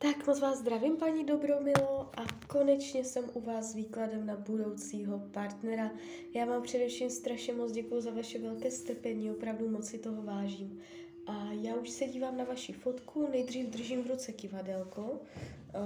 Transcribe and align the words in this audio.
Tak 0.00 0.26
moc 0.26 0.40
vás 0.40 0.58
zdravím, 0.58 0.96
paní 0.96 1.24
Dobromilo, 1.24 2.10
a 2.16 2.26
konečně 2.46 3.04
jsem 3.04 3.30
u 3.34 3.40
vás 3.40 3.70
s 3.70 3.74
výkladem 3.74 4.26
na 4.26 4.36
budoucího 4.36 5.18
partnera. 5.18 5.90
Já 6.34 6.44
vám 6.44 6.62
především 6.62 7.10
strašně 7.10 7.52
moc 7.52 7.72
děkuji 7.72 8.00
za 8.00 8.10
vaše 8.10 8.38
velké 8.38 8.70
strpení, 8.70 9.30
opravdu 9.30 9.68
moc 9.68 9.86
si 9.86 9.98
toho 9.98 10.22
vážím. 10.22 10.80
A 11.26 11.52
já 11.52 11.74
už 11.74 11.90
se 11.90 12.04
dívám 12.06 12.36
na 12.36 12.44
vaši 12.44 12.72
fotku, 12.72 13.28
nejdřív 13.28 13.66
držím 13.66 14.02
v 14.02 14.06
ruce 14.06 14.32
kivadelko. 14.32 15.20
Eh, 15.24 15.78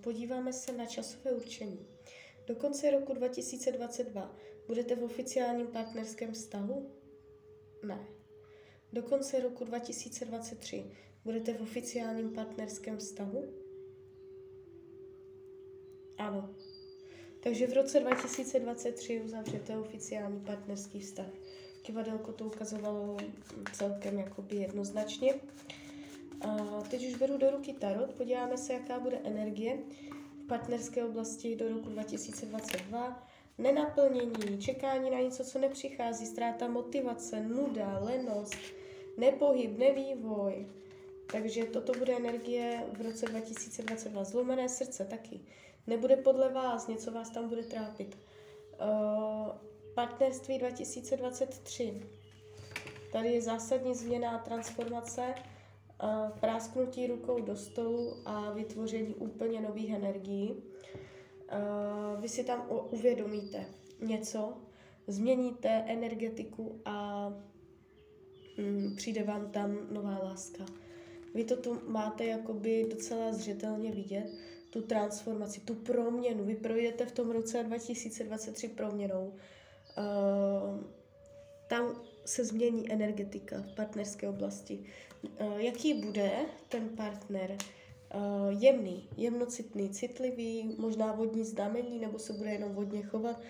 podíváme 0.00 0.52
se 0.52 0.72
na 0.72 0.86
časové 0.86 1.32
určení. 1.32 1.86
Do 2.46 2.56
konce 2.56 2.90
roku 2.90 3.12
2022 3.12 4.36
budete 4.66 4.94
v 4.94 5.04
oficiálním 5.04 5.66
partnerském 5.66 6.32
vztahu? 6.32 6.90
Ne. 7.82 8.21
Do 8.92 9.02
konce 9.02 9.40
roku 9.40 9.64
2023 9.64 10.84
budete 11.24 11.54
v 11.54 11.62
oficiálním 11.62 12.30
partnerském 12.30 12.98
vztahu? 12.98 13.44
Ano. 16.18 16.54
Takže 17.40 17.66
v 17.66 17.72
roce 17.72 18.00
2023 18.00 19.20
uzavřete 19.20 19.78
oficiální 19.78 20.40
partnerský 20.40 21.00
vztah. 21.00 21.26
Kivadelko 21.82 22.32
to 22.32 22.44
ukazovalo 22.44 23.16
celkem 23.72 24.18
jakoby 24.18 24.56
jednoznačně. 24.56 25.34
A 26.40 26.82
teď 26.90 27.08
už 27.08 27.16
beru 27.16 27.38
do 27.38 27.50
ruky 27.50 27.72
tarot, 27.72 28.12
podíváme 28.12 28.56
se, 28.56 28.72
jaká 28.72 29.00
bude 29.00 29.18
energie 29.24 29.78
v 30.44 30.46
partnerské 30.46 31.04
oblasti 31.04 31.56
do 31.56 31.68
roku 31.68 31.88
2022. 31.88 33.28
Nenaplnění, 33.58 34.58
čekání 34.58 35.10
na 35.10 35.20
něco, 35.20 35.44
co 35.44 35.58
nepřichází, 35.58 36.26
ztráta 36.26 36.68
motivace, 36.68 37.40
nuda, 37.40 37.98
lenost, 37.98 38.81
nepohyb, 39.16 39.78
nevývoj, 39.78 40.66
takže 41.32 41.64
toto 41.64 41.92
bude 41.92 42.16
energie 42.16 42.84
v 42.92 43.00
roce 43.00 43.26
2022. 43.26 44.24
Zlomené 44.24 44.68
srdce 44.68 45.04
taky. 45.04 45.40
Nebude 45.86 46.16
podle 46.16 46.48
vás, 46.48 46.88
něco 46.88 47.12
vás 47.12 47.30
tam 47.30 47.48
bude 47.48 47.62
trápit. 47.62 48.18
Uh, 48.80 49.48
partnerství 49.94 50.58
2023. 50.58 52.02
Tady 53.12 53.32
je 53.32 53.42
zásadní 53.42 53.94
změna 53.94 54.30
a 54.30 54.38
transformace, 54.38 55.34
uh, 55.34 56.38
prásknutí 56.38 57.06
rukou 57.06 57.40
do 57.42 57.56
stolu 57.56 58.16
a 58.24 58.50
vytvoření 58.50 59.14
úplně 59.14 59.60
nových 59.60 59.90
energií. 59.90 60.50
Uh, 60.52 62.20
vy 62.20 62.28
si 62.28 62.44
tam 62.44 62.66
uvědomíte 62.90 63.66
něco, 64.00 64.52
změníte 65.06 65.84
energetiku 65.86 66.80
a 66.84 67.28
um, 68.58 68.96
přijde 68.96 69.22
vám 69.22 69.50
tam 69.50 69.78
nová 69.90 70.18
láska. 70.22 70.64
Vy 71.34 71.44
to 71.44 71.56
tu 71.56 71.80
máte 71.86 72.24
jakoby 72.24 72.86
docela 72.90 73.32
zřetelně 73.32 73.92
vidět, 73.92 74.32
tu 74.70 74.82
transformaci, 74.82 75.60
tu 75.60 75.74
proměnu. 75.74 76.44
Vy 76.44 76.56
projdete 76.56 77.06
v 77.06 77.12
tom 77.12 77.30
roce 77.30 77.62
2023 77.62 78.68
proměnou. 78.68 79.34
Uh, 79.98 80.80
tam 81.68 82.02
se 82.24 82.44
změní 82.44 82.92
energetika 82.92 83.64
v 83.72 83.74
partnerské 83.74 84.28
oblasti. 84.28 84.78
Uh, 85.40 85.58
jaký 85.58 85.94
bude 85.94 86.30
ten 86.68 86.88
partner? 86.88 87.56
Uh, 88.14 88.62
jemný, 88.62 89.08
jemnocitný, 89.16 89.90
citlivý, 89.90 90.74
možná 90.78 91.12
vodní 91.12 91.44
znamení, 91.44 91.98
nebo 91.98 92.18
se 92.18 92.32
bude 92.32 92.50
jenom 92.50 92.72
vodně 92.72 93.02
chovat. 93.02 93.40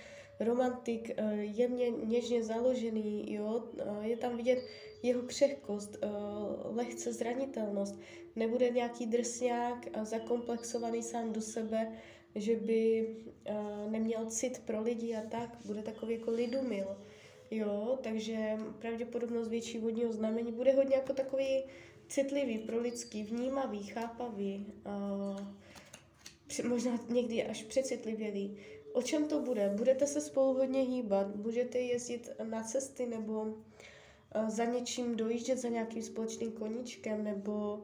Romantik, 0.44 1.10
uh, 1.18 1.32
jemně, 1.38 1.90
něžně 1.90 2.44
založený, 2.44 3.32
jo? 3.34 3.64
Uh, 3.74 4.02
je 4.02 4.16
tam 4.16 4.36
vidět 4.36 4.64
jeho 5.02 5.22
křehkost, 5.22 5.96
eh, 6.02 6.08
lehce 6.64 7.12
zranitelnost, 7.12 8.00
nebude 8.36 8.70
nějaký 8.70 9.06
drsňák 9.06 9.86
zakomplexovaný 10.02 11.02
sám 11.02 11.32
do 11.32 11.40
sebe, 11.40 11.92
že 12.34 12.56
by 12.56 13.06
eh, 13.44 13.54
neměl 13.88 14.26
cit 14.26 14.62
pro 14.64 14.82
lidi 14.82 15.14
a 15.16 15.20
tak, 15.30 15.58
bude 15.64 15.82
takový 15.82 16.14
jako 16.14 16.30
lidumil. 16.30 16.96
Jo, 17.50 17.98
takže 18.02 18.56
pravděpodobnost 18.78 19.48
větší 19.48 19.78
vodního 19.78 20.12
znamení 20.12 20.52
bude 20.52 20.72
hodně 20.72 20.97
jako 20.97 21.12
takový 21.12 21.64
citlivý, 22.08 22.58
pro 22.58 22.81
lidský, 22.81 23.22
vnímavý, 23.22 23.82
chápavý, 23.82 24.66
možná 26.69 26.98
někdy 27.08 27.44
až 27.44 27.62
přecitlivělý. 27.62 28.56
O 28.92 29.03
čem 29.03 29.28
to 29.28 29.41
bude? 29.41 29.72
Budete 29.76 30.06
se 30.06 30.20
spolu 30.20 30.54
hodně 30.54 30.80
hýbat, 30.80 31.26
budete 31.36 31.78
jezdit 31.78 32.30
na 32.42 32.62
cesty 32.62 33.06
nebo 33.06 33.54
Eh, 34.34 34.50
za 34.50 34.64
něčím 34.64 35.16
dojíždět, 35.16 35.58
za 35.58 35.69
nějakým 35.69 36.03
společným 36.03 36.53
koníčkem, 36.53 37.25
nebo 37.25 37.75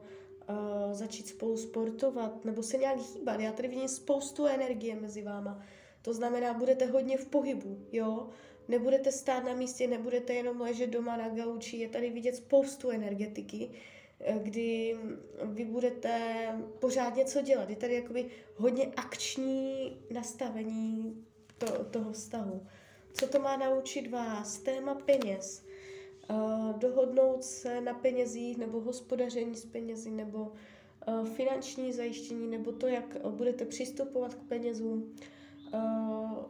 uh, 0.49 0.93
začít 0.93 1.27
spolu 1.27 1.57
sportovat, 1.57 2.45
nebo 2.45 2.63
se 2.63 2.77
nějak 2.77 2.97
hýbat. 2.97 3.39
Já 3.39 3.51
tady 3.51 3.67
vidím 3.67 3.87
spoustu 3.87 4.45
energie 4.45 4.95
mezi 4.95 5.21
váma. 5.21 5.65
To 6.01 6.13
znamená, 6.13 6.53
budete 6.53 6.85
hodně 6.85 7.17
v 7.17 7.25
pohybu, 7.25 7.85
jo? 7.91 8.29
Nebudete 8.67 9.11
stát 9.11 9.43
na 9.43 9.53
místě, 9.53 9.87
nebudete 9.87 10.33
jenom 10.33 10.61
ležet 10.61 10.89
doma 10.89 11.17
na 11.17 11.29
gauči, 11.29 11.77
je 11.77 11.89
tady 11.89 12.09
vidět 12.09 12.35
spoustu 12.35 12.89
energetiky, 12.89 13.69
eh, 13.73 13.98
kdy 14.37 14.97
vy 15.43 15.65
budete 15.65 16.47
pořád 16.79 17.15
něco 17.15 17.41
dělat. 17.41 17.69
Je 17.69 17.75
tady 17.75 17.93
jakoby 17.93 18.25
hodně 18.55 18.91
akční 18.97 19.97
nastavení 20.11 21.25
to, 21.57 21.83
toho 21.83 22.11
vztahu. 22.11 22.67
Co 23.13 23.27
to 23.27 23.39
má 23.39 23.57
naučit 23.57 24.11
vás? 24.11 24.57
Téma 24.59 24.95
peněz 24.95 25.65
uh, 26.29 26.79
dohodnout 26.79 27.43
se 27.43 27.81
na 27.81 27.93
penězích 27.93 28.57
nebo 28.57 28.81
hospodaření 28.81 29.55
s 29.55 29.65
penězi 29.65 30.11
nebo 30.11 30.39
uh, 31.07 31.27
finanční 31.27 31.93
zajištění 31.93 32.47
nebo 32.47 32.71
to, 32.71 32.87
jak 32.87 33.17
budete 33.29 33.65
přistupovat 33.65 34.35
k 34.35 34.43
penězům. 34.47 35.15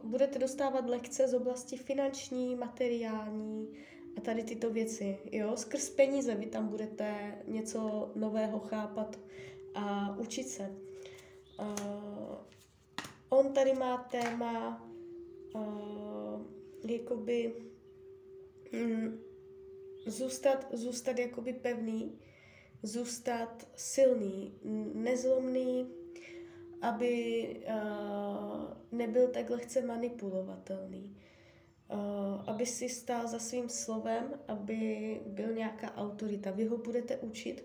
Budete 0.02 0.38
dostávat 0.38 0.88
lekce 0.88 1.28
z 1.28 1.34
oblasti 1.34 1.76
finanční, 1.76 2.54
materiální 2.54 3.68
a 4.16 4.20
tady 4.20 4.42
tyto 4.44 4.70
věci. 4.70 5.18
Jo? 5.32 5.56
Skrz 5.56 5.90
peníze 5.90 6.34
vy 6.34 6.46
tam 6.46 6.68
budete 6.68 7.38
něco 7.46 8.10
nového 8.14 8.58
chápat 8.58 9.18
a 9.74 10.16
učit 10.18 10.48
se. 10.48 10.76
Uh, 11.60 12.36
on 13.28 13.52
tady 13.52 13.74
má 13.74 13.98
téma 13.98 14.86
uh, 15.54 16.42
jakoby 16.90 17.54
hm, 18.72 19.20
zůstat, 20.06 20.66
zůstat 20.72 21.18
jakoby 21.18 21.52
pevný, 21.52 22.18
zůstat 22.82 23.68
silný, 23.76 24.54
nezlomný, 24.94 25.90
aby 26.82 27.46
uh, 27.68 28.98
nebyl 28.98 29.28
tak 29.28 29.50
lehce 29.50 29.82
manipulovatelný. 29.82 31.16
Uh, 31.92 32.42
aby 32.46 32.66
si 32.66 32.88
stál 32.88 33.28
za 33.28 33.38
svým 33.38 33.68
slovem, 33.68 34.40
aby 34.48 35.20
byl 35.26 35.52
nějaká 35.54 35.96
autorita. 35.96 36.50
Vy 36.50 36.64
ho 36.64 36.78
budete 36.78 37.16
učit, 37.16 37.64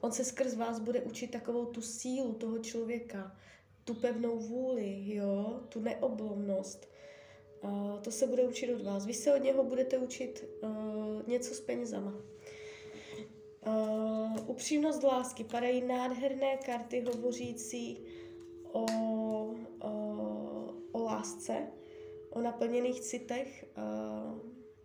on 0.00 0.12
se 0.12 0.24
skrz 0.24 0.54
vás 0.54 0.80
bude 0.80 1.00
učit 1.00 1.30
takovou 1.30 1.66
tu 1.66 1.82
sílu 1.82 2.32
toho 2.32 2.58
člověka, 2.58 3.36
tu 3.84 3.94
pevnou 3.94 4.38
vůli, 4.38 5.14
jo, 5.14 5.60
tu 5.68 5.80
neoblomnost. 5.80 6.88
Uh, 7.62 7.98
to 8.00 8.10
se 8.10 8.26
bude 8.26 8.44
učit 8.44 8.74
od 8.74 8.82
vás. 8.82 9.06
Vy 9.06 9.14
se 9.14 9.34
od 9.34 9.42
něho 9.42 9.64
budete 9.64 9.98
učit 9.98 10.44
uh, 10.62 11.28
něco 11.28 11.54
s 11.54 11.60
penězama. 11.60 12.14
Uh, 13.66 14.50
upřímnost 14.50 15.02
lásky. 15.02 15.44
Padají 15.44 15.86
nádherné 15.86 16.56
karty 16.56 17.00
hovořící 17.00 18.04
o, 18.72 18.86
o, 19.80 19.94
o 20.92 21.02
lásce, 21.02 21.66
o 22.32 22.40
naplněných 22.40 23.00
citech, 23.00 23.66
uh, 23.76 24.38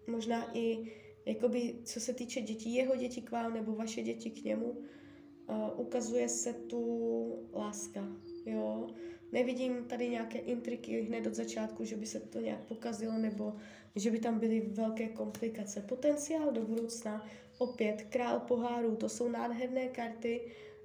možná 0.07 0.57
i 0.57 0.91
jakoby, 1.25 1.75
co 1.83 1.99
se 1.99 2.13
týče 2.13 2.41
dětí, 2.41 2.73
jeho 2.73 2.95
děti 2.95 3.21
k 3.21 3.31
vám 3.31 3.53
nebo 3.53 3.75
vaše 3.75 4.01
děti 4.01 4.31
k 4.31 4.43
němu, 4.43 4.69
uh, 4.69 5.79
ukazuje 5.79 6.29
se 6.29 6.53
tu 6.53 7.49
láska. 7.53 8.07
Jo? 8.45 8.87
Nevidím 9.31 9.83
tady 9.83 10.09
nějaké 10.09 10.39
intriky 10.39 11.01
hned 11.01 11.27
od 11.27 11.35
začátku, 11.35 11.83
že 11.83 11.95
by 11.95 12.05
se 12.05 12.19
to 12.19 12.39
nějak 12.39 12.63
pokazilo 12.63 13.17
nebo 13.17 13.53
že 13.95 14.11
by 14.11 14.19
tam 14.19 14.39
byly 14.39 14.61
velké 14.61 15.07
komplikace. 15.07 15.81
Potenciál 15.81 16.51
do 16.51 16.61
budoucna, 16.61 17.25
opět 17.57 18.01
král 18.09 18.39
pohárů, 18.39 18.95
to 18.95 19.09
jsou 19.09 19.29
nádherné 19.29 19.87
karty, 19.87 20.41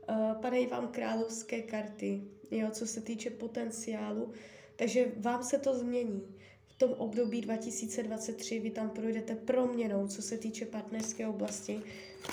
uh, 0.08 0.42
padají 0.42 0.66
vám 0.66 0.88
královské 0.88 1.62
karty, 1.62 2.22
jo, 2.50 2.70
co 2.70 2.86
se 2.86 3.00
týče 3.00 3.30
potenciálu, 3.30 4.32
takže 4.76 5.12
vám 5.16 5.42
se 5.42 5.58
to 5.58 5.78
změní. 5.78 6.41
Tom 6.82 6.94
období 6.98 7.40
2023 7.40 8.60
vy 8.60 8.70
tam 8.70 8.90
projdete 8.90 9.34
proměnou, 9.34 10.08
co 10.08 10.22
se 10.22 10.38
týče 10.38 10.66
partnerské 10.66 11.26
oblasti 11.26 11.82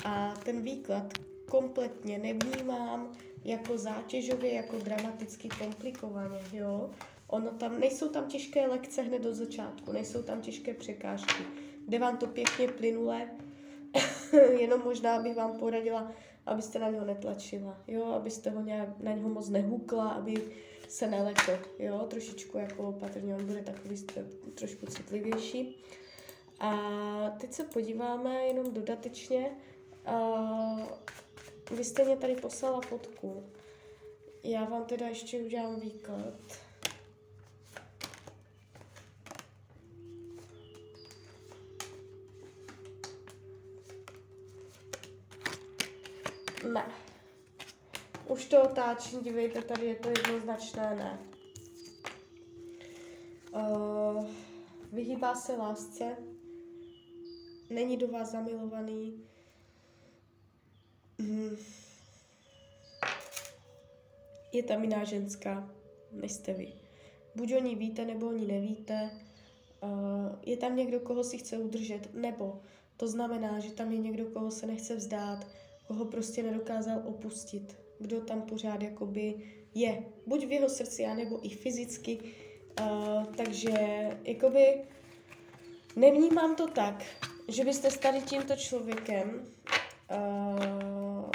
a 0.04 0.34
ten 0.44 0.62
výklad 0.62 1.12
kompletně 1.50 2.18
nevnímám 2.18 3.12
jako 3.44 3.78
zátěžově, 3.78 4.54
jako 4.54 4.78
dramaticky 4.78 5.48
komplikovaně, 5.48 6.40
jo. 6.52 6.90
Ono 7.26 7.50
tam, 7.50 7.80
nejsou 7.80 8.08
tam 8.08 8.26
těžké 8.26 8.66
lekce 8.66 9.02
hned 9.02 9.26
od 9.26 9.34
začátku, 9.34 9.92
nejsou 9.92 10.22
tam 10.22 10.40
těžké 10.40 10.74
překážky. 10.74 11.42
Jde 11.88 11.98
vám 11.98 12.16
to 12.16 12.26
pěkně 12.26 12.68
plynule, 12.68 13.30
jenom 14.60 14.82
možná 14.84 15.22
bych 15.22 15.36
vám 15.36 15.58
poradila, 15.58 16.12
abyste 16.46 16.78
na 16.78 16.90
něho 16.90 17.04
netlačila, 17.04 17.82
jo, 17.88 18.04
abyste 18.04 18.50
ho 18.50 18.60
nějak 18.60 19.00
na 19.00 19.12
něho 19.12 19.28
moc 19.28 19.48
nehukla, 19.48 20.08
aby 20.08 20.34
se 20.90 21.06
nelekl, 21.06 21.58
jo, 21.78 21.98
trošičku 21.98 22.58
jako 22.58 22.88
opatrně, 22.88 23.34
on 23.34 23.46
bude 23.46 23.62
takový 23.62 24.06
trošku 24.54 24.86
citlivější. 24.86 25.84
A 26.60 26.76
teď 27.40 27.52
se 27.52 27.64
podíváme 27.64 28.34
jenom 28.34 28.74
dodatečně. 28.74 29.50
Uh, 30.08 30.80
vy 31.70 31.84
jste 31.84 32.04
mě 32.04 32.16
tady 32.16 32.36
poslala 32.36 32.80
fotku. 32.80 33.44
Já 34.44 34.64
vám 34.64 34.84
teda 34.84 35.06
ještě 35.06 35.38
udělám 35.38 35.80
výklad. 35.80 36.34
Ne. 46.72 47.09
Už 48.30 48.46
to 48.46 48.62
otáčím, 48.62 49.22
dívejte, 49.22 49.62
tady 49.62 49.86
je 49.86 49.94
to 49.94 50.08
jednoznačné 50.08 50.94
ne. 50.94 51.18
Uh, 53.52 54.26
vyhýbá 54.92 55.34
se 55.34 55.56
lásce, 55.56 56.16
není 57.70 57.96
do 57.96 58.08
vás 58.08 58.30
zamilovaný. 58.30 59.24
Mm. 61.18 61.56
Je 64.52 64.62
tam 64.62 64.82
jiná 64.82 65.04
ženská, 65.04 65.70
než 66.12 66.32
jste 66.32 66.52
vy. 66.52 66.72
Buď 67.34 67.54
o 67.54 67.60
ní 67.60 67.74
víte, 67.74 68.04
nebo 68.04 68.26
o 68.26 68.32
ní 68.32 68.46
nevíte. 68.46 69.10
Uh, 69.82 70.38
je 70.42 70.56
tam 70.56 70.76
někdo, 70.76 71.00
koho 71.00 71.24
si 71.24 71.38
chce 71.38 71.58
udržet, 71.58 72.14
nebo 72.14 72.60
to 72.96 73.08
znamená, 73.08 73.60
že 73.60 73.72
tam 73.72 73.92
je 73.92 73.98
někdo, 73.98 74.24
koho 74.24 74.50
se 74.50 74.66
nechce 74.66 74.96
vzdát, 74.96 75.46
koho 75.86 76.04
prostě 76.04 76.42
nedokázal 76.42 77.02
opustit, 77.04 77.89
kdo 78.00 78.20
tam 78.20 78.42
pořád 78.42 78.82
jakoby 78.82 79.34
je, 79.74 80.02
buď 80.26 80.46
v 80.46 80.52
jeho 80.52 80.68
srdci, 80.68 81.06
nebo 81.06 81.46
i 81.46 81.48
fyzicky. 81.48 82.18
Uh, 82.80 83.24
takže 83.24 83.70
jakoby 84.24 84.74
nevnímám 85.96 86.56
to 86.56 86.66
tak, 86.66 87.04
že 87.48 87.64
byste 87.64 87.90
s 87.90 87.98
tady 87.98 88.20
tímto 88.22 88.56
člověkem 88.56 89.46
uh, 90.10 91.30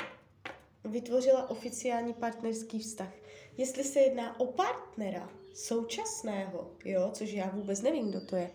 vytvořila 0.91 1.49
oficiální 1.49 2.13
partnerský 2.13 2.79
vztah. 2.79 3.13
Jestli 3.57 3.83
se 3.83 3.99
jedná 3.99 4.39
o 4.39 4.45
partnera 4.45 5.29
současného, 5.53 6.71
jo, 6.85 7.09
což 7.13 7.31
já 7.31 7.49
vůbec 7.49 7.81
nevím, 7.81 8.09
kdo 8.09 8.21
to 8.21 8.35
je, 8.35 8.51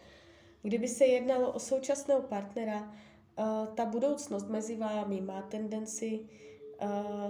kdyby 0.63 0.89
se 0.89 1.07
jednalo 1.07 1.53
o 1.53 1.59
současného 1.59 2.23
partnera, 2.23 2.81
uh, 2.81 3.75
ta 3.75 3.85
budoucnost 3.85 4.49
mezi 4.49 4.77
vámi 4.77 5.21
má 5.21 5.43
tendenci 5.43 6.21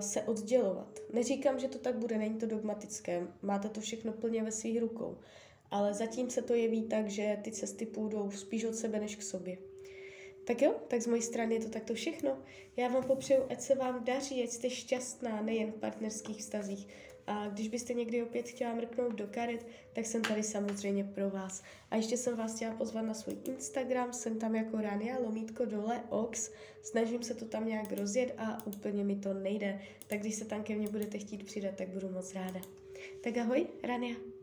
se 0.01 0.23
oddělovat. 0.23 1.01
Neříkám, 1.13 1.59
že 1.59 1.69
to 1.69 1.79
tak 1.79 1.95
bude, 1.95 2.19
není 2.19 2.35
to 2.35 2.47
dogmatické, 2.47 3.27
máte 3.43 3.69
to 3.69 3.81
všechno 3.81 4.13
plně 4.13 4.43
ve 4.43 4.53
svých 4.53 4.81
rukou, 4.81 5.19
ale 5.71 5.95
zatím 5.95 6.31
se 6.31 6.43
to 6.43 6.55
jeví 6.55 6.83
tak, 6.83 7.09
že 7.09 7.39
ty 7.43 7.53
cesty 7.53 7.87
půjdou 7.87 8.31
spíš 8.31 8.65
od 8.65 8.75
sebe 8.75 9.01
než 9.01 9.17
k 9.17 9.23
sobě. 9.23 9.59
Tak 10.45 10.63
jo, 10.63 10.75
tak 10.89 11.03
z 11.03 11.07
mojí 11.07 11.23
strany 11.23 11.55
je 11.55 11.61
to 11.61 11.69
takto 11.69 11.95
všechno. 11.95 12.39
Já 12.77 12.89
vám 12.89 13.05
popřeju, 13.05 13.43
ať 13.51 13.61
se 13.61 13.75
vám 13.75 14.05
daří, 14.05 14.43
ať 14.43 14.51
jste 14.51 14.71
šťastná, 14.71 15.43
nejen 15.43 15.73
v 15.73 15.75
partnerských 15.75 16.39
vztazích. 16.39 16.89
A 17.27 17.49
když 17.49 17.69
byste 17.69 17.95
někdy 17.95 18.23
opět 18.23 18.49
chtěla 18.49 18.75
mrknout 18.75 19.15
do 19.15 19.27
karet, 19.27 19.67
tak 19.93 20.07
jsem 20.07 20.23
tady 20.23 20.43
samozřejmě 20.43 21.05
pro 21.05 21.31
vás. 21.31 21.63
A 21.91 21.97
ještě 21.97 22.17
jsem 22.17 22.37
vás 22.37 22.57
chtěla 22.57 22.75
pozvat 22.75 23.05
na 23.05 23.15
svůj 23.15 23.37
Instagram, 23.45 24.13
jsem 24.13 24.39
tam 24.39 24.55
jako 24.55 24.77
Rania, 24.77 25.19
lomítko 25.19 25.65
dole, 25.65 26.03
ox. 26.09 26.51
Snažím 26.83 27.23
se 27.23 27.35
to 27.35 27.45
tam 27.45 27.67
nějak 27.67 27.93
rozjet 27.93 28.35
a 28.39 28.67
úplně 28.67 29.05
mi 29.05 29.17
to 29.17 29.35
nejde. 29.35 29.81
Tak 30.07 30.21
když 30.21 30.35
se 30.35 30.45
tam 30.45 30.63
ke 30.63 30.75
mně 30.75 30.89
budete 30.89 31.19
chtít 31.19 31.45
přidat, 31.45 31.75
tak 31.77 31.89
budu 31.89 32.09
moc 32.09 32.35
ráda. 32.35 32.61
Tak 33.21 33.37
ahoj, 33.37 33.67
Rania. 33.83 34.40